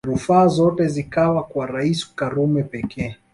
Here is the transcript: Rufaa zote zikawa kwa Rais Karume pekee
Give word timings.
Rufaa 0.07 0.47
zote 0.47 0.87
zikawa 0.87 1.43
kwa 1.43 1.65
Rais 1.67 2.15
Karume 2.15 2.63
pekee 2.63 3.15